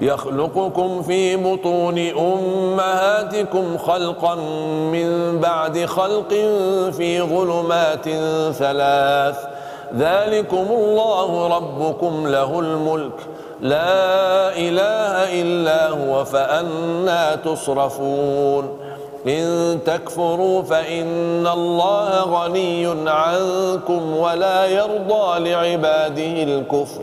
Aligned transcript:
يخلقكم 0.00 1.02
في 1.02 1.36
بطون 1.36 1.98
أمهاتكم 1.98 3.78
خلقا 3.78 4.34
من 4.92 5.38
بعد 5.40 5.84
خلق 5.84 6.28
في 6.92 7.20
ظلمات 7.20 8.04
ثلاث. 8.54 9.36
ذلكم 9.96 10.66
الله 10.70 11.56
ربكم 11.56 12.26
له 12.26 12.60
الملك. 12.60 13.12
لا 13.60 14.56
إله 14.56 15.42
إلا 15.42 15.88
هو 15.88 16.24
فأنا 16.24 17.34
تصرفون. 17.34 18.78
إن 19.26 19.78
تكفروا 19.86 20.62
فإن 20.62 21.46
الله 21.46 22.22
غني 22.22 23.10
عنكم 23.10 24.16
ولا 24.16 24.66
يرضى 24.66 25.50
لعباده 25.50 26.42
الكفر. 26.42 27.02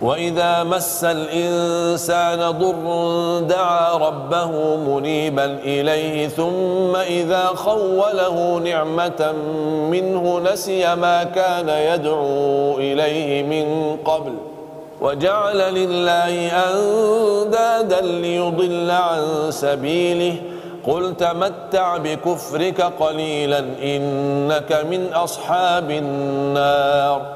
وإذا 0.00 0.62
مس 0.62 1.04
الإنسان 1.04 2.50
ضر 2.50 3.40
دعا 3.40 3.96
ربه 3.96 4.76
منيبا 4.76 5.44
إليه 5.44 6.28
ثم 6.28 6.96
إذا 6.96 7.46
خوله 7.46 8.58
نعمة 8.58 9.34
منه 9.90 10.40
نسي 10.52 10.94
ما 10.94 11.24
كان 11.24 11.68
يدعو 11.68 12.78
إليه 12.78 13.42
من 13.42 13.96
قبل. 14.04 14.32
وجعل 15.00 15.74
لله 15.74 16.50
أندادا 16.50 18.00
ليضل 18.00 18.90
عن 18.90 19.50
سبيله. 19.50 20.36
قل 20.86 21.16
تمتع 21.16 21.96
بكفرك 21.96 22.80
قليلا 22.80 23.58
إنك 23.82 24.84
من 24.90 25.12
أصحاب 25.12 25.90
النار. 25.90 27.35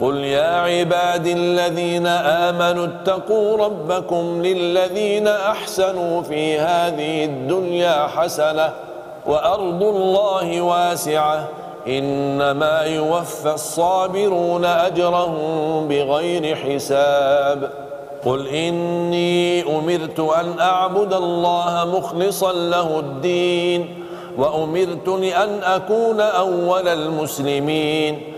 قل 0.00 0.16
يا 0.16 0.56
عباد 0.60 1.26
الذين 1.26 2.06
آمنوا 2.06 2.86
اتقوا 2.86 3.56
ربكم 3.56 4.42
للذين 4.42 5.28
أحسنوا 5.28 6.22
في 6.22 6.58
هذه 6.58 7.24
الدنيا 7.24 8.06
حسنة 8.06 8.72
وأرض 9.26 9.82
الله 9.82 10.60
واسعة 10.60 11.48
إنما 11.88 12.80
يوفى 12.82 13.52
الصابرون 13.54 14.64
أجرهم 14.64 15.88
بغير 15.88 16.56
حساب 16.56 17.70
قل 18.24 18.46
إني 18.48 19.62
أمرت 19.78 20.20
أن 20.20 20.60
أعبد 20.60 21.14
الله 21.14 21.98
مخلصا 21.98 22.52
له 22.52 22.98
الدين 22.98 24.04
وأمرت 24.38 25.08
لأن 25.08 25.60
أكون 25.62 26.20
أول 26.20 26.88
المسلمين 26.88 28.37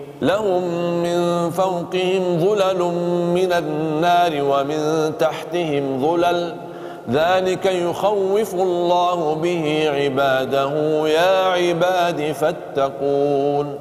لهم 0.21 0.63
من 1.03 1.49
فوقهم 1.49 2.39
ظلل 2.39 2.81
من 3.33 3.53
النار 3.53 4.31
ومن 4.43 5.13
تحتهم 5.19 6.01
ظلل. 6.01 6.55
ذلك 7.11 7.65
يخوف 7.65 8.53
الله 8.53 9.35
به 9.35 9.89
عباده. 9.95 10.71
يا 11.07 11.45
عباد 11.45 12.31
فاتقون. 12.31 13.79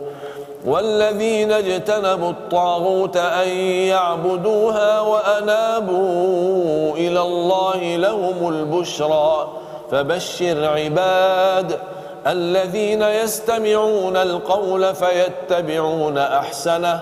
والذين 0.67 1.53
اجتنبوا 1.53 2.31
الطاغوت 2.31 3.17
أن 3.17 3.49
يعبدوها 3.89 5.01
وأنابوا 5.01 6.97
إلى 6.97 7.21
الله 7.21 7.97
لهم 7.97 8.49
البشرى. 8.49 9.49
فبشر 9.91 10.65
عباد 10.65 11.79
الذين 12.27 13.03
يستمعون 13.03 14.17
القول 14.17 14.95
فيتبعون 14.95 16.19
أحسنه. 16.19 17.01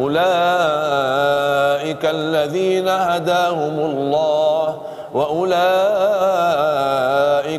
أولئك 0.00 0.18
الذين 2.04 2.88
هداهم 2.88 3.78
الله 3.78 4.80
وأولئك 5.14 5.58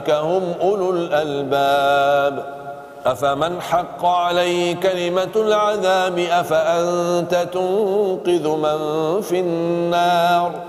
هم 0.09 0.53
أولو 0.61 0.91
الألباب. 0.91 2.59
أفمن 3.05 3.61
حق 3.61 4.05
عليه 4.05 4.75
كلمة 4.75 5.31
العذاب 5.35 6.19
أفأنت 6.19 7.47
تنقذ 7.53 8.47
من 8.47 9.21
في 9.21 9.39
النار؟ 9.39 10.68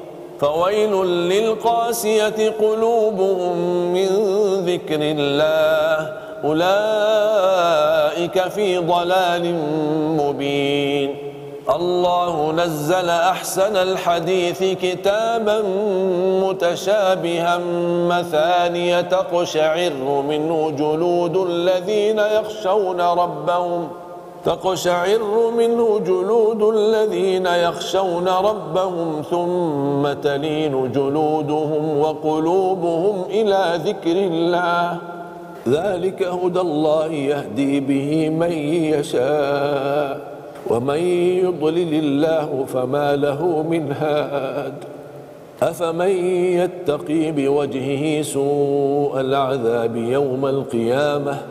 فويل 0.41 1.05
للقاسية 1.05 2.53
قلوبهم 2.59 3.57
من 3.93 4.07
ذكر 4.65 4.99
الله. 5.01 6.13
أولئك 6.43 8.37
في 8.49 8.77
ضلال 8.77 9.55
مبين. 10.17 11.17
الله 11.75 12.51
نزل 12.51 13.09
أحسن 13.09 13.75
الحديث 13.75 14.63
كتابا 14.63 15.61
متشابها. 16.43 17.59
مثانية 18.07 19.01
تقشعر 19.01 19.93
منه 20.29 20.71
جلود 20.71 21.37
الذين 21.37 22.19
يخشون 22.19 23.01
ربهم. 23.01 23.89
تقشعر 24.45 25.51
منه 25.57 25.99
جلود 25.99 26.75
الذين 26.75 27.45
يخشون 27.45 28.27
ربهم 28.27 29.21
ثم 29.21 30.13
تلين 30.21 30.91
جلودهم 30.91 31.99
وقلوبهم 31.99 33.23
إلى 33.29 33.79
ذكر 33.85 34.17
الله. 34.17 34.97
ذلك 35.67 36.23
هدى 36.23 36.59
الله 36.59 37.05
يهدي 37.05 37.79
به 37.79 38.29
من 38.29 38.51
يشاء 38.97 40.31
ومن 40.69 40.99
يضلل 41.45 41.93
الله 41.93 42.65
فما 42.73 43.15
له 43.15 43.65
من 43.69 43.91
هاد. 43.91 44.73
أفمن 45.63 46.11
يتقي 46.57 47.31
بوجهه 47.31 48.21
سوء 48.21 49.19
العذاب 49.19 49.95
يوم 49.95 50.45
القيامة؟ 50.45 51.50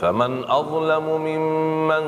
فمن 0.00 0.44
أظلم 0.44 1.20
ممن 1.20 2.04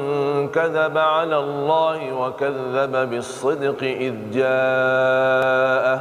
كذب 0.49 0.99
على 0.99 1.39
الله 1.39 2.13
وكذب 2.13 3.11
بالصدق 3.11 3.83
إذ 3.83 4.15
جاءه 4.33 6.01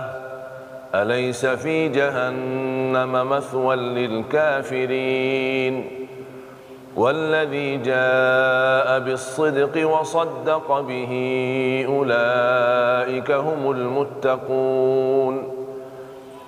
أليس 0.95 1.45
في 1.45 1.89
جهنم 1.89 3.29
مثوى 3.29 3.75
للكافرين؟ 3.75 5.27
والذي 6.95 7.77
جاء 7.77 8.99
بالصدق 8.99 9.89
وصدق 9.89 10.79
به 10.79 11.11
أولئك 11.87 13.31
هم 13.31 13.71
المتقون. 13.71 15.56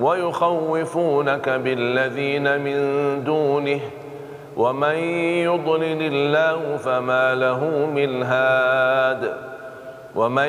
ويخوفونك 0.00 1.48
بالذين 1.48 2.60
من 2.60 2.78
دونه 3.24 3.80
ومن 4.56 4.94
يضلل 5.44 6.02
الله 6.02 6.76
فما 6.76 7.34
له 7.34 7.86
من 7.94 8.22
هاد 8.22 9.32
ومن 10.16 10.48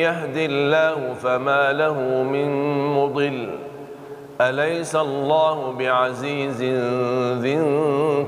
يهد 0.00 0.36
الله 0.36 1.14
فما 1.22 1.72
له 1.72 2.00
من 2.22 2.48
مضل 2.96 3.50
أليس 4.40 4.96
الله 4.96 5.72
بعزيز 5.78 6.62
ذي 7.42 7.54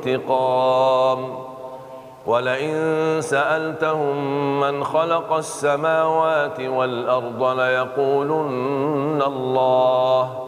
انتقام 0.06 1.28
ولئن 2.26 3.16
سألتهم 3.20 4.60
من 4.60 4.84
خلق 4.84 5.32
السماوات 5.32 6.60
والأرض 6.60 7.42
ليقولن 7.60 9.22
الله 9.26 10.47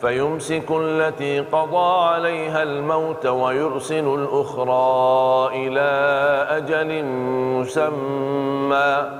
فيمسك 0.00 0.70
التي 0.70 1.40
قضى 1.40 2.04
عليها 2.04 2.62
الموت 2.62 3.26
ويرسل 3.26 4.14
الأخرى 4.14 5.50
إلى 5.54 5.80
أجل 6.50 7.04
مسمى. 7.58 9.10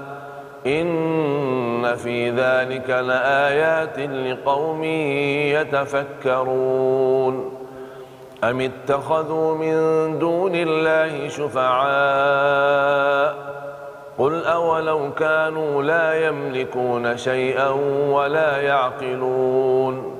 إن 0.66 1.94
في 1.94 2.30
ذلك 2.30 2.90
لآيات 2.90 3.98
لقوم 3.98 4.84
يتفكرون. 6.24 7.52
أم 8.44 8.60
اتخذوا 8.60 9.54
من 9.54 10.18
دون 10.18 10.52
الله 10.54 11.28
شفعاء؟ 11.28 11.90
قل 14.18 14.44
أولو 14.44 15.14
كانوا 15.14 15.82
لا 15.82 16.28
يملكون 16.28 17.16
شيئا 17.16 17.68
ولا 18.10 18.60
يعقلون. 18.60 20.19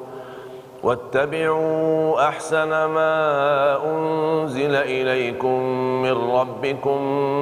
واتبعوا 0.83 2.27
أحسن 2.27 2.69
ما 2.69 3.77
أنزل 3.85 4.75
إليكم 4.75 5.59
من 6.01 6.31
ربكم 6.31 7.01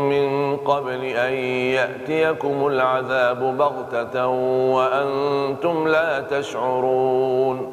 من 0.10 0.58
قبل 0.58 1.05
أن 1.05 1.34
يأتيكم 1.74 2.67
العذاب 2.67 3.58
بغتة 3.58 4.27
وأنتم 4.75 5.88
لا 5.88 6.19
تشعرون 6.19 7.72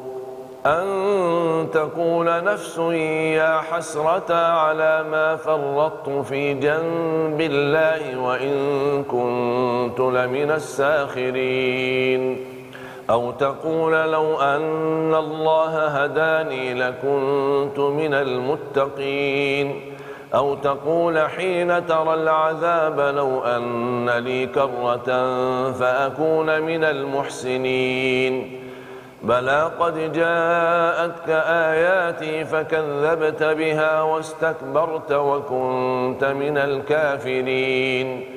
أن 0.65 0.87
تقول 1.73 2.43
نفس 2.43 2.77
يا 3.37 3.61
حسرة 3.71 4.33
على 4.35 5.05
ما 5.11 5.35
فرطت 5.35 6.09
في 6.09 6.53
جنب 6.53 7.41
الله 7.41 8.19
وإن 8.21 9.03
كنت 9.03 9.99
لمن 9.99 10.51
الساخرين 10.51 12.37
أو 13.09 13.31
تقول 13.31 13.93
لو 13.93 14.41
أن 14.41 15.15
الله 15.15 15.87
هداني 15.87 16.73
لكنت 16.73 17.79
من 17.79 18.13
المتقين 18.13 19.81
أو 20.35 20.55
تقول 20.55 21.19
حين 21.19 21.85
ترى 21.85 22.13
العذاب 22.13 22.99
لو 22.99 23.41
أن 23.43 24.09
لي 24.09 24.45
كرة 24.45 25.05
فأكون 25.71 26.61
من 26.61 26.83
المحسنين. 26.83 28.63
بلى 29.23 29.71
قد 29.79 30.13
جاءتك 30.13 31.29
آياتي 31.47 32.45
فكذبت 32.45 33.43
بها 33.43 34.01
واستكبرت 34.01 35.11
وكنت 35.11 36.23
من 36.23 36.57
الكافرين. 36.57 38.36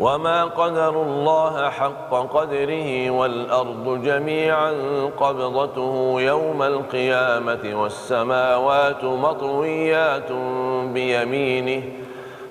وما 0.00 0.44
قدر 0.44 1.02
الله 1.02 1.70
حق 1.70 2.10
قدره 2.10 3.10
والأرض 3.10 4.02
جميعا 4.04 4.72
قبضته 5.20 6.14
يوم 6.20 6.62
القيامة 6.62 7.82
والسماوات 7.82 9.04
مطويات 9.04 10.32
بيمينه 10.94 11.82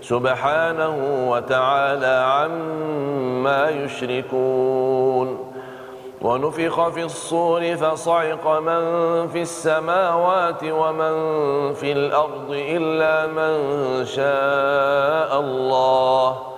سبحانه 0.01 0.95
وتعالى 1.29 2.23
عما 2.25 3.69
يشركون 3.69 5.53
ونفخ 6.21 6.89
في 6.89 7.03
الصور 7.03 7.75
فصعق 7.75 8.59
من 8.59 8.81
في 9.27 9.41
السماوات 9.41 10.63
ومن 10.63 11.13
في 11.73 11.91
الأرض 11.91 12.49
إلا 12.51 13.27
من 13.27 13.55
شاء 14.05 15.39
الله 15.39 16.56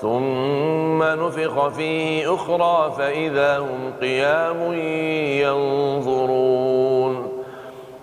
ثم 0.00 1.02
نفخ 1.02 1.68
فيه 1.68 2.34
أخرى 2.34 2.92
فإذا 2.98 3.58
هم 3.58 3.92
قيام 4.00 4.72
ينظرون. 5.42 7.34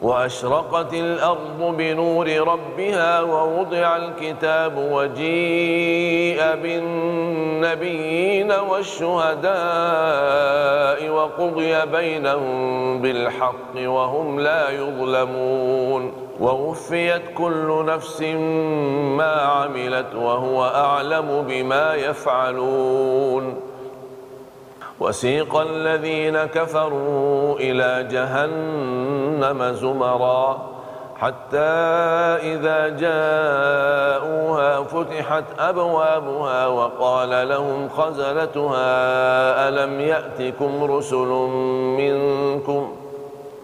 وأشرقت 0.01 0.93
الأرض 0.93 1.75
بنور 1.77 2.27
ربها 2.47 3.21
ووضع 3.21 3.97
الكتاب 3.97 4.77
وجيء 4.91 6.55
بالنبيين 6.63 8.51
والشهداء 8.51 9.49
وقضي 11.09 11.85
بينهم 11.85 13.01
بالحق 13.01 13.75
وهم 13.77 14.39
لا 14.39 14.69
يظلمون. 14.69 16.20
ووفيت 16.41 17.21
كل 17.37 17.85
نفس 17.85 18.21
ما 19.17 19.31
عملت 19.41 20.15
وهو 20.15 20.63
أعلم 20.65 21.45
بما 21.47 21.95
يفعلون 21.95 23.55
وسيق 24.99 25.55
الذين 25.57 26.37
كفروا 26.45 27.55
إلى 27.59 28.07
جهنم 28.11 29.73
زمرا 29.73 30.71
حتى 31.19 31.57
إذا 32.53 32.89
جاءوها 32.89 34.83
فتحت 34.83 35.43
أبوابها 35.59 36.67
وقال 36.67 37.49
لهم 37.49 37.89
خزنتها 37.89 38.89
ألم 39.69 39.99
يأتكم 39.99 40.83
رسل 40.83 41.27
منكم؟ 41.97 42.80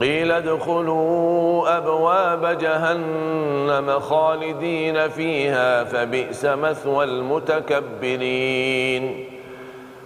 قيل 0.00 0.32
ادخلوا 0.32 1.76
أبواب 1.76 2.58
جهنم 2.58 4.00
خالدين 4.00 5.08
فيها 5.08 5.84
فبئس 5.84 6.44
مثوى 6.44 7.04
المتكبرين. 7.04 9.24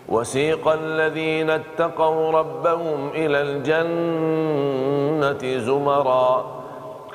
وسيق 0.08 0.68
الذين 0.68 1.50
اتقوا 1.50 2.32
ربهم 2.32 3.10
إلى 3.14 3.42
الجنة 3.42 3.88
زمرًا. 5.58 6.58